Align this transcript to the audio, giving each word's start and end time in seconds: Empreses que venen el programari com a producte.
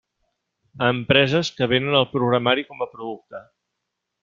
Empreses 0.85 1.51
que 1.59 1.67
venen 1.75 1.99
el 2.01 2.09
programari 2.15 2.67
com 2.71 2.83
a 2.87 2.89
producte. 2.95 3.45